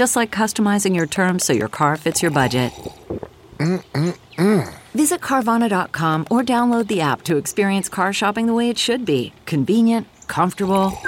[0.00, 2.72] Just like customizing your terms so your car fits your budget.
[3.58, 4.74] Mm-mm-mm.
[4.94, 9.34] Visit Carvana.com or download the app to experience car shopping the way it should be.
[9.44, 10.98] Convenient, comfortable.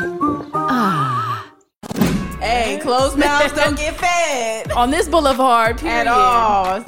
[0.52, 1.50] Ah.
[2.38, 6.00] Hey, closed mouths don't get fed on this boulevard, period.
[6.00, 6.82] At all.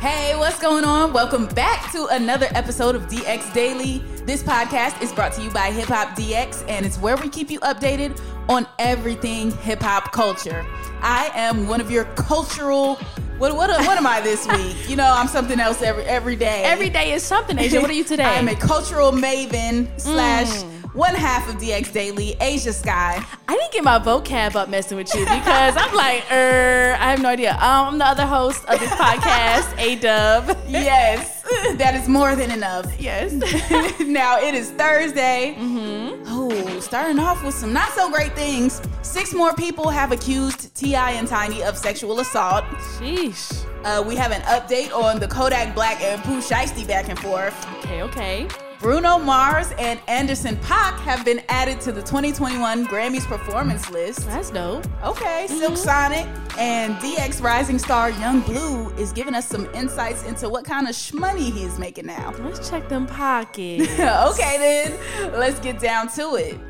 [0.00, 1.12] Hey, what's going on?
[1.12, 4.02] Welcome back to another episode of DX Daily.
[4.24, 7.50] This podcast is brought to you by Hip Hop DX, and it's where we keep
[7.50, 10.64] you updated on everything hip hop culture.
[11.02, 12.94] I am one of your cultural.
[13.36, 14.88] What what what am I this week?
[14.88, 16.62] You know, I'm something else every every day.
[16.64, 17.58] Every day is something.
[17.58, 18.24] Ashia, what are you today?
[18.24, 20.48] I'm a cultural maven slash.
[20.48, 23.24] Mm one half of DX Daily, Ashia Skye.
[23.48, 27.20] I didn't get my vocab up messing with you because I'm like, er, I have
[27.20, 27.54] no idea.
[27.54, 30.56] Um, I'm the other host of this podcast, A Dub.
[30.68, 31.42] Yes,
[31.76, 32.86] that is more than enough.
[32.98, 33.32] Yes.
[34.00, 35.56] now it is Thursday.
[35.58, 36.24] Mm-hmm.
[36.28, 38.80] Oh, starting off with some not so great things.
[39.02, 41.12] Six more people have accused T.I.
[41.12, 42.64] and Tiny of sexual assault.
[42.98, 43.66] Sheesh.
[43.84, 47.54] Uh, we have an update on the Kodak Black and Pooh Shiesty back and forth.
[47.78, 48.48] Okay, okay.
[48.84, 54.26] Bruno Mars and Anderson .Paak have been added to the 2021 Grammys performance list.
[54.26, 54.84] That's dope.
[55.02, 55.56] Okay, mm-hmm.
[55.56, 56.26] Silk Sonic
[56.58, 60.94] and DX rising star Yung Bleu is giving us some insights into what kind of
[60.94, 62.34] shmoney he's making now.
[62.40, 63.90] Let's check them pockets.
[63.98, 66.60] okay, then let's get down to it.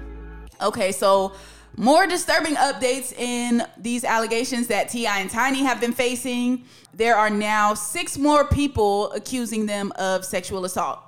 [0.62, 1.32] Okay, so
[1.76, 5.18] more disturbing updates in these allegations that T.I.
[5.18, 6.64] and Tiny have been facing.
[6.92, 11.00] There are now six more people accusing them of sexual assault.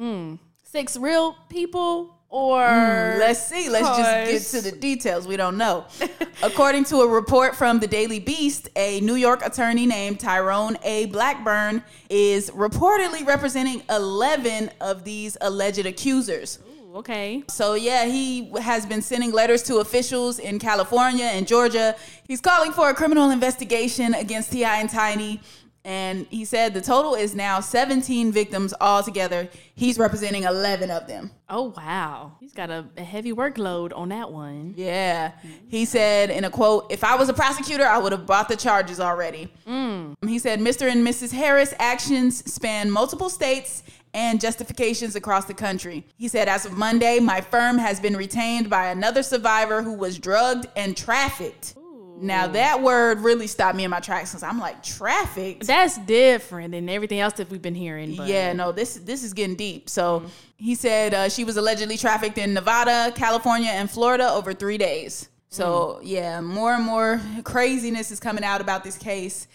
[0.00, 0.38] Mm
[0.76, 3.70] six real people or mm, let's see.
[3.70, 5.26] Let's just get to the details.
[5.26, 5.86] We don't know.
[6.42, 11.06] According to a report from the daily beast a new york attorney named tyrone a.
[11.06, 16.58] Blackburn is reportedly representing 11 of these alleged accusers.
[16.68, 17.42] Ooh, okay.
[17.48, 21.96] So yeah he has been sending letters to officials in california and georgia.
[22.28, 24.76] He's calling for a criminal investigation against T.I.
[24.78, 25.40] and tiny
[25.86, 29.48] and he said the total is now 17 victims altogether.
[29.76, 31.30] He's representing 11 of them.
[31.48, 32.32] Oh, wow.
[32.40, 34.74] He's got a, a heavy workload on that one.
[34.76, 35.30] Yeah.
[35.68, 38.56] He said in a quote, If I was a prosecutor, I would have brought the
[38.56, 39.48] charges already.
[39.64, 40.16] Mm.
[40.26, 40.90] He said, Mr.
[40.90, 41.30] and Mrs.
[41.30, 46.04] Harris' actions span multiple states and justifications across the country.
[46.16, 50.18] He said, As of Monday, my firm has been retained by another survivor who was
[50.18, 51.74] drugged and trafficked.
[51.78, 51.85] Ooh.
[52.18, 55.60] Now that word really stopped me in my tracks because I'm like traffic.
[55.64, 58.16] That's different than everything else that we've been hearing.
[58.16, 58.28] But.
[58.28, 59.90] Yeah, no, this this is getting deep.
[59.90, 60.28] So mm-hmm.
[60.56, 65.28] he said uh, she was allegedly trafficked in Nevada, California, and Florida over three days.
[65.48, 66.00] So mm.
[66.04, 69.46] yeah, more and more craziness is coming out about this case.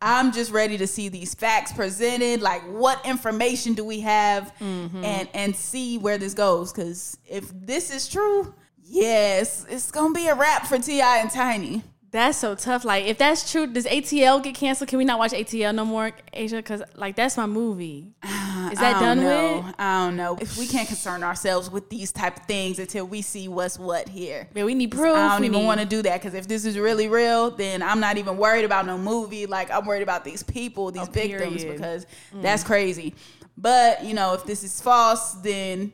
[0.00, 2.40] I'm just ready to see these facts presented.
[2.40, 5.04] Like, what information do we have, mm-hmm.
[5.04, 6.72] and and see where this goes?
[6.72, 8.54] Because if this is true,
[8.84, 11.18] yes, it's gonna be a wrap for T.I.
[11.18, 11.82] and Tiny.
[12.10, 12.86] That's so tough.
[12.86, 14.88] Like, if that's true, does ATL get canceled?
[14.88, 16.56] Can we not watch ATL no more, Ashia?
[16.56, 18.14] Because like that's my movie.
[18.24, 19.64] Is that done know.
[19.66, 19.74] with?
[19.78, 20.38] I don't know.
[20.40, 24.08] If we can't concern ourselves with these type of things until we see what's what
[24.08, 24.48] here.
[24.54, 25.16] Yeah, we need proof.
[25.16, 27.82] I don't we even want to do that because if this is really real, then
[27.82, 29.44] I'm not even worried about no movie.
[29.44, 32.40] Like I'm worried about these people, these oh, victims, because mm.
[32.40, 33.14] that's crazy.
[33.58, 35.92] But you know, if this is false, then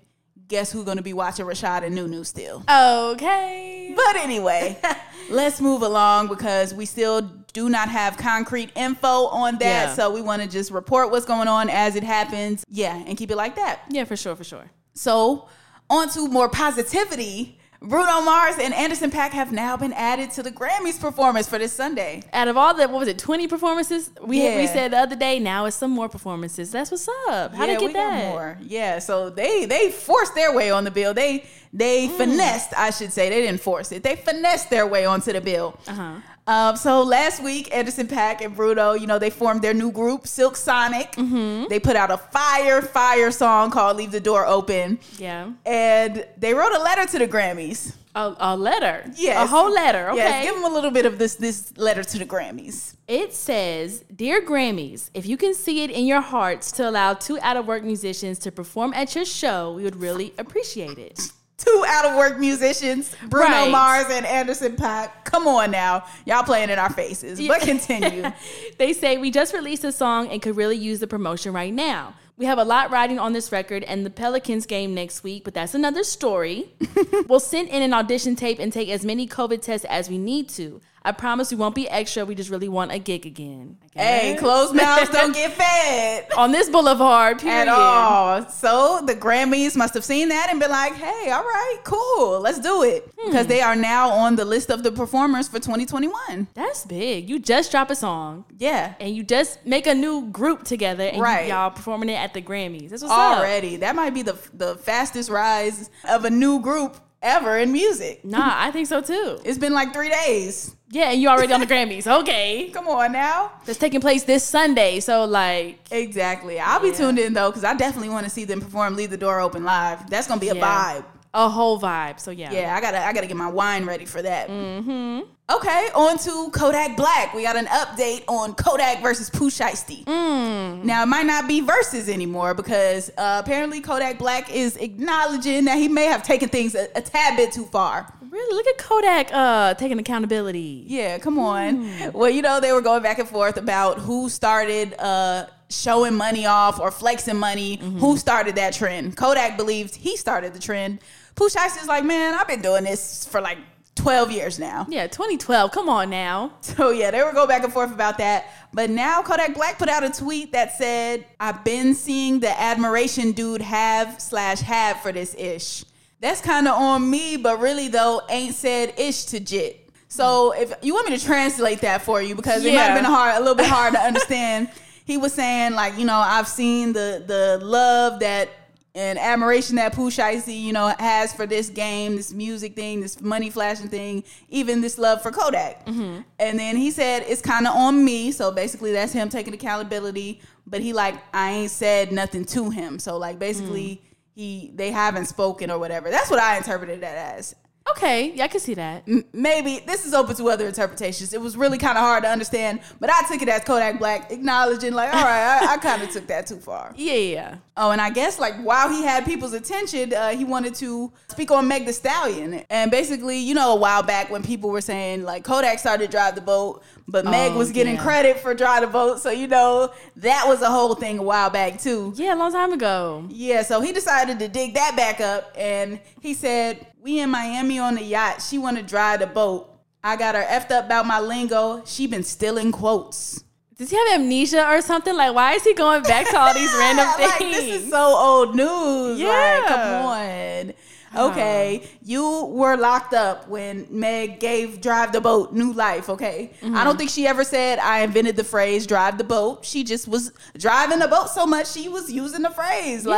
[0.48, 2.62] guess who's going to be watching Rashad and Nunu still?
[2.68, 3.92] Okay.
[3.96, 4.78] But anyway,
[5.30, 7.22] let's move along because we still
[7.52, 9.88] do not have concrete info on that.
[9.88, 9.94] Yeah.
[9.94, 12.64] So we want to just report what's going on as it happens.
[12.68, 13.80] Yeah, and keep it like that.
[13.88, 14.70] Yeah, for sure, for sure.
[14.94, 15.48] So,
[15.90, 17.58] on to more positivity.
[17.84, 21.72] Bruno Mars and Anderson .Paak have now been added to the Grammys performance for this
[21.72, 22.22] Sunday.
[22.32, 24.10] Out of all the what was it, twenty performances?
[24.22, 24.56] We yeah.
[24.56, 25.38] we said the other day.
[25.38, 26.70] Now it's some more performances.
[26.70, 27.54] That's what's up.
[27.54, 28.32] How yeah, they get that?
[28.32, 28.58] more.
[28.62, 31.12] Yeah, so they they forced their way on the bill.
[31.12, 32.16] They they mm.
[32.16, 33.28] finessed, I should say.
[33.28, 34.02] They didn't force it.
[34.02, 35.78] They finessed their way onto the bill.
[35.86, 36.20] Uh-huh.
[36.46, 40.26] Um, so last week, Anderson .Paak and Bruno, you know, they formed their new group,
[40.26, 41.12] Silk Sonic.
[41.12, 41.68] Mm-hmm.
[41.70, 45.50] They put out a fire, fire song called "Leave the Door Open," Yeah.
[45.64, 47.94] and they wrote a letter to the Grammys.
[48.16, 49.10] A, a letter.
[49.16, 49.42] Yes.
[49.42, 50.10] A whole letter.
[50.10, 50.18] Okay.
[50.18, 52.94] Yes, give them a little bit of this this letter to the Grammys.
[53.08, 57.38] It says, Dear Grammys, if you can see it in your hearts to allow two
[57.40, 61.20] out of work musicians to perform at your show, we would really appreciate it.
[61.64, 63.70] Two out of work musicians, Bruno Right.
[63.70, 65.10] Mars and Anderson .Paak.
[65.24, 67.40] Come on now, y'all playing in our faces.
[67.46, 68.30] But continue.
[68.78, 72.14] they say we just released a song and could really use the promotion right now.
[72.36, 75.54] We have a lot riding on this record and the Pelicans game next week, but
[75.54, 76.68] that's another story.
[77.28, 80.48] we'll send in an audition tape and take as many COVID tests as we need
[80.50, 80.80] to.
[81.06, 82.24] I promise we won't be extra.
[82.24, 83.76] We just really want a gig again.
[83.94, 86.28] hey, closed mouths don't get fed.
[86.36, 87.62] On this boulevard, period.
[87.62, 88.48] at all.
[88.48, 92.58] So the Grammys must have seen that and been like, "Hey, all right, cool, let's
[92.58, 93.30] do it," Hmm.
[93.30, 96.48] because they are now on the list of the performers for 2021.
[96.54, 97.28] That's big.
[97.28, 101.16] You just drop a song Yeah, and you just make a new group together and
[101.18, 101.48] you- Right.
[101.48, 102.90] y'all performing it at the Grammys.
[102.90, 103.38] That's what's up.
[103.38, 108.24] already that might be the the fastest rise of a new group ever in music.
[108.24, 109.38] Nah, I think so too.
[109.44, 110.74] It's been like three days.
[110.94, 112.06] Yeah, and you already on the Grammys.
[112.20, 112.70] Okay.
[112.72, 113.50] Come on now.
[113.64, 115.00] That's taking place this Sunday.
[115.00, 116.60] So like Exactly.
[116.60, 119.16] I'll be tuned in though, because I definitely want to see them perform "Leave the
[119.16, 120.08] Door Open" live.
[120.08, 120.62] That's gonna be a Yeah.
[121.00, 121.04] vibe.
[121.34, 122.20] A whole vibe.
[122.20, 122.52] So yeah.
[122.52, 124.48] Yeah, I gotta I gotta get my wine ready for that.
[124.48, 125.28] Mm-hmm.
[125.50, 127.34] Okay, on to Kodak Black.
[127.34, 130.06] We got an update on Kodak versus Pooh Shiesty.
[130.06, 135.76] Now it might not be verses anymore because uh, apparently Kodak Black is acknowledging that
[135.76, 138.10] he may have taken things a, a tad bit too far.
[138.30, 138.54] Really?
[138.56, 140.84] Look at Kodak uh taking accountability.
[140.86, 142.12] Yeah, come on.
[142.12, 146.46] Well, you know, they were going back and forth about who started uh, showing money
[146.46, 147.76] off or flexing money.
[147.76, 149.16] Who started that trend?
[149.16, 151.00] Kodak believes he started the trend.
[151.34, 153.58] Pooh is like, man, I've been doing this for like
[153.96, 154.86] 12 years now.
[154.88, 155.70] Yeah, 2012.
[155.70, 156.52] Come on now.
[156.62, 158.46] So yeah, they were going back and forth about that.
[158.72, 163.32] But now Kodak Black put out a tweet that said, "I've been seeing the admiration
[163.32, 165.84] dude have slash have for this ish.
[166.20, 169.88] That's kind of on me, but really though, ain't said ish to jit.
[170.08, 173.04] So if you want me to translate that for you, because it might have been
[173.04, 174.70] hard, a little bit hard to understand.
[175.04, 178.48] He was saying like, you know, I've seen the the love that
[178.94, 183.20] and admiration that Pooh Shiesty, you know, has for this game, this music thing, this
[183.20, 185.84] money flashing thing, even this love for Kodak.
[185.86, 186.20] Mm-hmm.
[186.38, 190.40] And then he said it's kind of on me, so basically that's him taking accountability.
[190.66, 194.16] But he like I ain't said nothing to him, so like basically mm.
[194.34, 196.10] he they haven't spoken or whatever.
[196.10, 197.56] That's what I interpreted that as.
[197.90, 199.02] Okay, yeah, I can see that.
[199.06, 201.34] M- Maybe this is open to other interpretations.
[201.34, 204.32] It was really kind of hard to understand, but I took it as Kodak Black
[204.32, 206.94] acknowledging, like, all right, I, I kind of took that too far.
[207.04, 207.56] Yeah, yeah.
[207.76, 211.50] Oh, and I guess like while he had people's attention, uh, he wanted to speak
[211.50, 215.24] on Meg The Stallion, and basically, you know, a while back when people were saying
[215.24, 218.02] like Kodak started to Drive the Boat, but Meg Oh, was getting yeah.
[218.02, 221.50] credit for Drive the Boat, so you know that was a whole thing a while
[221.50, 222.14] back too.
[222.16, 223.26] Yeah, a long time ago.
[223.28, 227.78] Yeah, so he decided to dig that back up, and he said, "We in Miami
[227.78, 228.40] on the yacht.
[228.40, 229.68] She want to drive the boat.
[230.02, 231.82] I got her effed up about my lingo.
[231.84, 233.44] She been stealing quotes."
[233.76, 235.14] Does he have amnesia or something?
[235.14, 237.56] Like, why is he going back to all these random like, things?
[237.56, 239.18] this is so old news.
[239.18, 239.64] Like, Yeah.
[239.68, 240.74] come on.
[241.16, 246.50] Okay, you were locked up when Meg gave Drive the Boat new life, okay?
[246.60, 246.76] Mm-hmm.
[246.76, 249.64] I don't think she ever said I invented the phrase drive the boat.
[249.64, 253.04] She just was driving the boat so much she was using the phrase.
[253.06, 253.10] Yeah.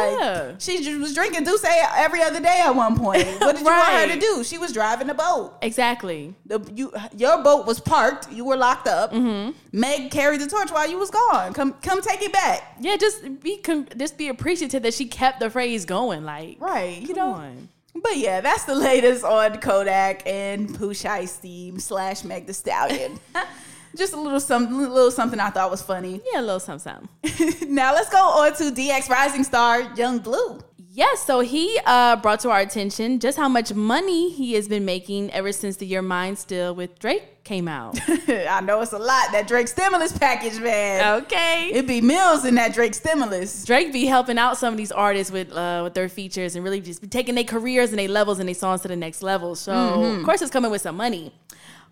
[0.50, 3.26] Like she just was drinking D'ussé every other day at one point.
[3.40, 4.44] What did you want her to do?
[4.44, 5.56] She was driving the boat.
[5.62, 6.34] exactly.
[6.46, 8.30] The, you, your boat was parked.
[8.32, 9.12] You were locked up.
[9.12, 9.52] Mm-hmm.
[9.72, 11.52] Meg carried the torch while you was gone.
[11.52, 12.76] Come, come take it back.
[12.80, 13.60] Yeah, just be
[13.96, 16.24] just be appreciative that she kept the phrase going.
[16.24, 17.00] Like, Right.
[17.02, 17.30] You know.
[17.32, 17.68] on.
[18.02, 23.18] But yeah, that's the latest on Kodak and Pooh Shiesty slash Meg the Stallion.
[23.96, 26.20] Just a little some little something I thought was funny.
[26.32, 27.08] Yeah, a little something.
[27.24, 27.74] something.
[27.74, 30.60] now let's go on to DX Rising star Yung Bleu.
[30.96, 34.86] Yes, so he uh, brought to our attention just how much money he has been
[34.86, 38.00] making ever since the You're Mines Still with Drake came out.
[38.08, 41.20] I know it's a lot that Drake stimulus package, man.
[41.24, 41.68] okay.
[41.70, 43.66] It'd be mills in that Drake stimulus.
[43.66, 46.80] Drake be helping out some of these artists with uh, with their features and really
[46.80, 49.54] just be taking their careers and their levels and their songs to the next level.
[49.54, 51.30] So of course it's coming with some money.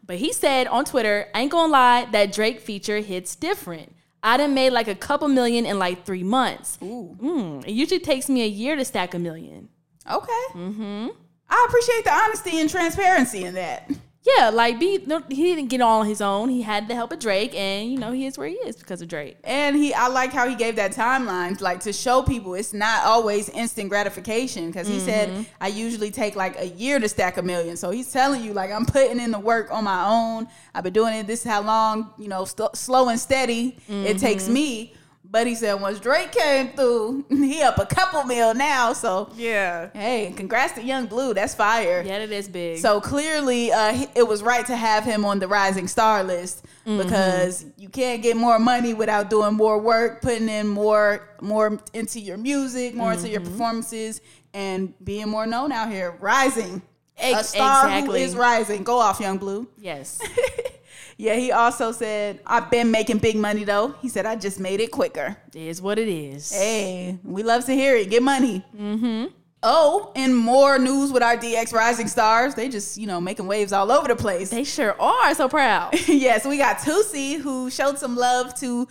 [0.06, 3.93] But he said on Twitter, ain't gonna lie, that Drake feature hits different.
[4.24, 6.78] I done made like a couple million in like three months.
[6.82, 7.14] Ooh.
[7.20, 9.68] Mm, it usually takes me a year to stack a million.
[10.10, 10.44] Okay.
[10.54, 11.08] Mm-hmm.
[11.50, 13.90] I appreciate the honesty and transparency in that.
[14.24, 16.48] Yeah, like be no, he didn't get all on his own.
[16.48, 19.02] He had the help of Drake, and you know he is where he is because
[19.02, 19.36] of Drake.
[19.44, 23.04] And he, I like how he gave that timeline, like to show people it's not
[23.04, 24.68] always instant gratification.
[24.68, 25.42] Because he said mm-hmm.
[25.60, 27.76] I usually take like a year to stack a million.
[27.76, 30.48] So he's telling you like I'm putting in the work on my own.
[30.74, 31.26] I've been doing it.
[31.26, 34.54] This is how long, you know, st- slow and steady it takes mm-hmm.
[34.54, 34.94] me.
[35.34, 38.92] But he said once Drake came through, he up a couple mil now.
[38.92, 41.34] So Yeah, hey, congrats to Yung Bleu.
[41.34, 42.04] That's fire.
[42.06, 42.78] yeah, that is big.
[42.78, 47.66] So clearly, uh, it was right to have him on the rising star list because
[47.76, 52.36] you can't get more money without doing more work, putting in more more into your
[52.36, 54.20] music, more into your performances,
[54.52, 56.16] and being more known out here.
[56.20, 56.80] Rising,
[57.18, 58.20] a star exactly.
[58.20, 58.84] who is rising.
[58.84, 59.66] Go off, Yung Bleu.
[59.78, 60.20] yes,
[61.16, 64.80] Yeah, he also said, "I've been making big money though." He said, "I just made
[64.80, 66.52] it quicker." it is what it is.
[66.52, 68.10] Hey, we love to hear it.
[68.10, 68.64] Get money.
[68.76, 69.26] Mm-hmm.
[69.66, 72.54] Oh, and more news with our DX Rising Stars.
[72.54, 74.50] They just, you know, making waves all over the place.
[74.50, 75.94] They sure are so proud.
[76.06, 78.86] yes, we got Toosii who showed some love to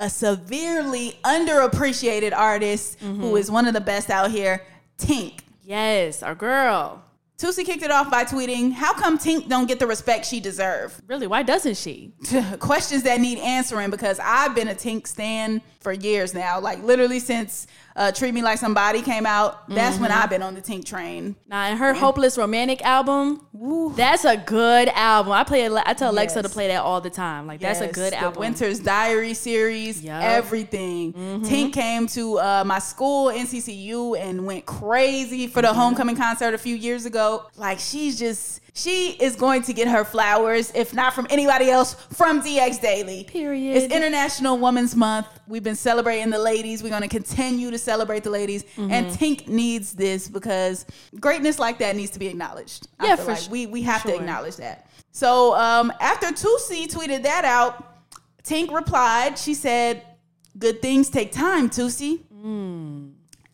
[0.00, 4.64] a severely underappreciated artist who is one of the best out here,
[4.98, 5.40] Tink.
[5.62, 7.04] yes, our girl.
[7.38, 11.00] Toosii kicked it off by tweeting, "How come Tink don't get the respect she deserve?"
[11.06, 12.12] Really, why doesn't she?
[12.58, 17.20] Questions that need answering because I've been a Tink stan for years now, like literally
[17.20, 19.68] since uh, "Treat Me Like Somebody" came out.
[19.68, 21.36] That's when I've been on the Tink train.
[21.48, 23.44] Now, in her hopeless romantic album,
[23.96, 25.32] that's a good album.
[25.32, 25.66] I play.
[25.68, 26.46] I tell Alexa Yes.
[26.46, 27.46] to play that all the time.
[27.46, 28.40] Like that's a Yes, good the album.
[28.40, 30.22] Winter's Diary series, Yup.
[30.22, 31.12] everything.
[31.42, 36.58] Tink came to uh, my school, NCCU, and went crazy for the homecoming concert a
[36.58, 37.44] few years ago.
[37.56, 41.94] Like she's just, she is going to get her flowers, if not from anybody else,
[41.94, 43.24] from DX Daily.
[43.24, 43.76] Period.
[43.76, 45.26] It's International Women's Month.
[45.48, 46.82] We've been celebrating the ladies.
[46.82, 48.90] We're going to continue to celebrate the ladies, Mm-hmm.
[48.92, 50.86] and Tink needs this because
[51.20, 52.86] greatness like that needs to be acknowledged.
[53.00, 54.88] I Yeah, feel for like su- we we have to acknowledge that.
[55.10, 57.84] So um, after Toosii tweeted that out,
[58.44, 59.38] Tink replied.
[59.38, 60.02] She said,
[60.58, 62.20] "Good things take time, Toosii."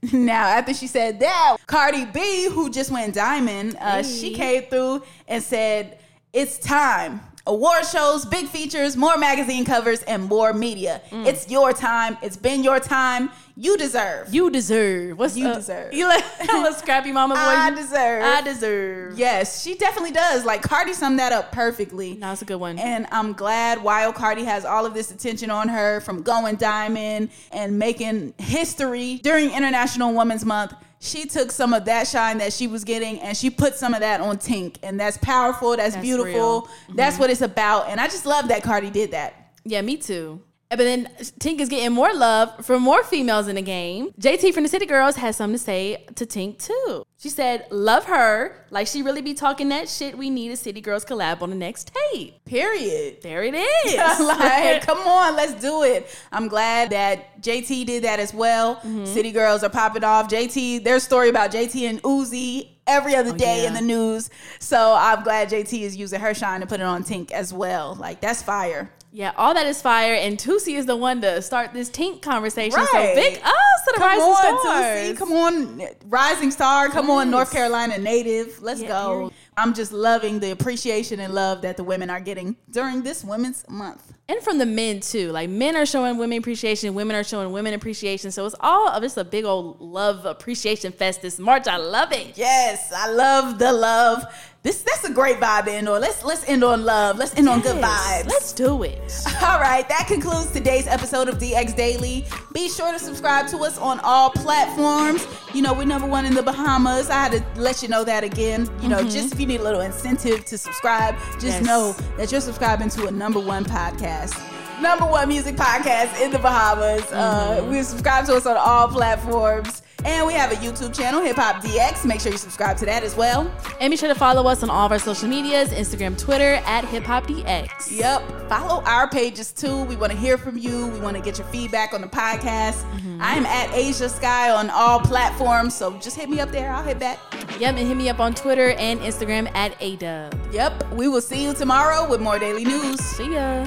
[0.13, 5.03] Now, after she said that, Cardi B, who just went diamond, uh, she came through
[5.29, 5.99] and said,
[6.33, 11.03] "It's time." Award shows, big features, more magazine covers, and more media.
[11.13, 12.17] It's your time.
[12.23, 13.31] It's been your time.
[13.55, 14.35] You deserve.
[14.35, 15.19] you deserve.
[15.19, 15.93] What's You uh, deserve.
[15.93, 17.41] You like a scrappy mama boy.
[17.41, 18.25] I deserve.
[18.25, 19.19] I deserve.
[19.19, 20.47] Yes, she definitely does.
[20.47, 22.15] Like Cardi summed that up perfectly.
[22.15, 22.79] No, it's a good one.
[22.79, 27.29] And I'm glad Wild Cardi has all of this attention on her from going diamond
[27.53, 30.73] and making history during International Women's Month.
[31.05, 34.01] She took some of that shine that she was getting and she put some of
[34.01, 34.77] that on Tink.
[34.83, 35.77] And that's powerful.
[35.77, 36.63] That's, That's beautiful.
[36.63, 36.97] Mm-hmm.
[36.97, 37.91] That's what it's about.
[37.91, 39.53] And I just love that Cardi did that.
[39.65, 40.41] Yeah, me too.
[40.71, 44.11] But then Tink is getting more love from more females in the game.
[44.21, 47.05] JT from the City Girls has something to say to Tink too.
[47.19, 50.19] She said, "Love her like she really be talking that shit.
[50.19, 53.23] We need a City Girls collab on the next tape." Period.
[53.23, 53.95] There it is.
[54.21, 56.09] like, come on, let's do it.
[56.33, 58.77] I'm glad that JT did that as well.
[58.77, 59.05] Mm-hmm.
[59.07, 60.29] City girls are popping off.
[60.29, 63.69] JT, their story about JT and Uzi every other day Oh, yeah.
[63.69, 64.29] in the news.
[64.59, 67.95] So I'm glad JT is using her shine to put it on Tink as well.
[67.95, 68.91] Like that's fire.
[69.17, 72.77] Yeah, all that is fire, and Toosii is the one to start this Tink conversation.
[72.77, 72.89] Right.
[72.91, 74.99] So big ups to the Come rising on, stars.
[74.99, 75.17] Toosii.
[75.17, 76.89] Come on, rising star.
[76.89, 78.61] Come on, North Carolina native.
[78.61, 79.31] Let's Yeah, go.
[79.57, 83.65] I'm just loving the appreciation and love that the women are getting during this Women's
[83.69, 84.15] Month.
[84.29, 85.31] and from the men too.
[85.31, 88.33] Like men are showing women appreciation, women are showing women appreciation.
[88.33, 91.69] So it's all of it's a big old love appreciation fest this March.
[91.69, 92.37] I love it.
[92.37, 94.25] Yes, I love the love.
[94.65, 96.01] This that's a great vibe end on.
[96.01, 97.19] Let's let's end on love.
[97.19, 98.27] Let's end on good vibes.
[98.27, 98.99] Let's do it.
[99.43, 102.25] All right, that concludes today's episode of DX Daily.
[102.55, 105.27] Be sure to subscribe to us on all platforms.
[105.53, 107.11] You know, we're number one in the Bahamas.
[107.11, 108.67] I had to let you know that again.
[108.81, 111.63] You know, just if you need a little incentive to subscribe, just Yes.
[111.67, 114.33] know that you're subscribing to a number one podcast.
[114.81, 117.05] Number one music podcast in the Bahamas.
[117.13, 119.83] Uh, we subscribe to us on all platforms.
[120.05, 122.05] And we have a YouTube channel, Hip Hop DX.
[122.05, 123.51] Make sure you subscribe to that as well.
[123.81, 126.85] And be sure to follow us on all of our social medias Instagram, Twitter at
[126.85, 127.91] Hip Hop DX.
[127.91, 128.49] Yep.
[128.49, 129.85] Follow our pages too.
[129.85, 130.89] We want to hear from you.
[130.89, 132.83] We want to get your feedback on the podcast.
[132.91, 133.23] Mm-hmm.
[133.23, 135.75] I am at Ashia Skye on all platforms.
[135.75, 136.71] So just hit me up there.
[136.71, 137.19] I'll hit back.
[137.59, 140.53] Yep, and hit me up on Twitter and Instagram at ADub.
[140.53, 140.93] Yep.
[140.93, 143.01] We will see you tomorrow with more daily news.
[143.01, 143.67] See ya.